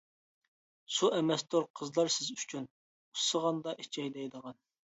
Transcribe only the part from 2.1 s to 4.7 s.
سىز ئۈچۈن، ئۇسسىغاندا ئىچەي دەيدىغان.